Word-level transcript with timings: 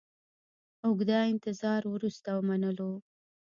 اوږده 0.85 1.19
انتظار 1.33 1.81
وروسته 1.93 2.29
ومنلو. 2.33 2.91